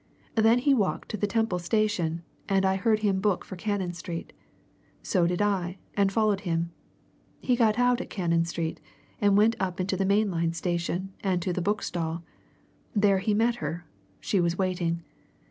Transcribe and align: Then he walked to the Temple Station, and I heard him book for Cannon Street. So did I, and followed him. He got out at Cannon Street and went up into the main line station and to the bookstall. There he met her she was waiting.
Then 0.33 0.57
he 0.57 0.73
walked 0.73 1.09
to 1.09 1.17
the 1.17 1.27
Temple 1.27 1.59
Station, 1.59 2.23
and 2.49 2.65
I 2.65 2.75
heard 2.75 3.01
him 3.01 3.21
book 3.21 3.45
for 3.45 3.55
Cannon 3.55 3.93
Street. 3.93 4.33
So 5.03 5.27
did 5.27 5.43
I, 5.43 5.77
and 5.95 6.11
followed 6.11 6.39
him. 6.39 6.71
He 7.39 7.55
got 7.55 7.77
out 7.77 8.01
at 8.01 8.09
Cannon 8.09 8.43
Street 8.45 8.79
and 9.19 9.37
went 9.37 9.55
up 9.59 9.79
into 9.79 9.95
the 9.95 10.03
main 10.05 10.31
line 10.31 10.53
station 10.53 11.13
and 11.23 11.39
to 11.43 11.53
the 11.53 11.61
bookstall. 11.61 12.23
There 12.95 13.19
he 13.19 13.35
met 13.35 13.57
her 13.57 13.85
she 14.19 14.39
was 14.39 14.57
waiting. 14.57 15.03